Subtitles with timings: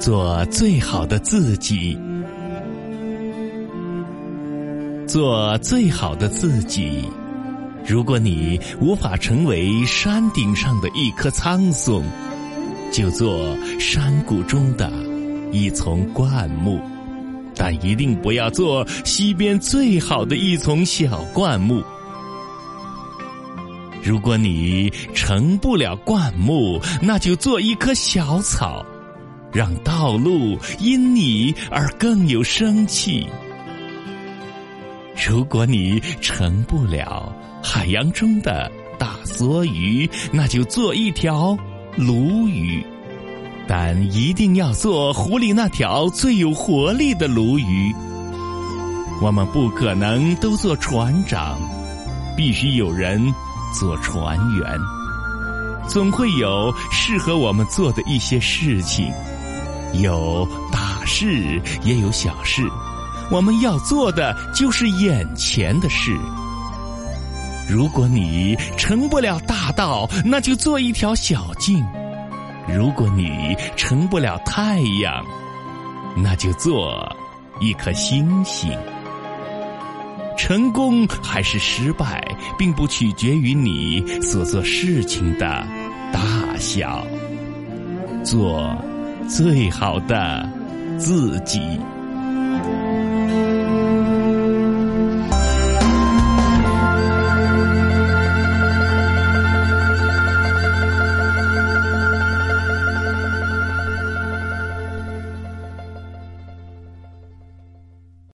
[0.00, 1.96] 做最好的自己，
[5.10, 7.04] 做最好的自己。
[7.84, 12.04] 如果你无法成为山顶上的一棵苍松，
[12.92, 14.88] 就做山谷中的
[15.50, 16.80] 一丛灌木，
[17.56, 21.82] 但一定不要做溪边最好的一丛小灌木。
[24.04, 28.86] 如果你成不了灌木，那就做一棵小草。
[29.52, 33.26] 让道路因你而更有生气。
[35.28, 37.30] 如果你成不了
[37.62, 41.56] 海洋中的大梭鱼，那就做一条
[41.96, 42.82] 鲈鱼，
[43.68, 47.94] 但一定要做湖里那条最有活力的鲈鱼。
[49.20, 51.60] 我们不可能都做船长，
[52.34, 53.20] 必须有人
[53.78, 54.66] 做船员。
[55.86, 59.12] 总会有适合我们做的一些事情。
[59.92, 62.62] 有大事，也有小事。
[63.30, 66.16] 我们要做的就是眼前的事。
[67.68, 71.84] 如果你成不了大道，那就做一条小径；
[72.68, 75.24] 如果你成不了太阳，
[76.16, 77.08] 那就做
[77.60, 78.70] 一颗星星。
[80.36, 82.26] 成功还是失败，
[82.58, 85.66] 并不取决于你所做事情的
[86.12, 86.20] 大
[86.58, 87.06] 小。
[88.24, 88.74] 做。
[89.28, 90.44] 最好的
[90.98, 91.60] 自己。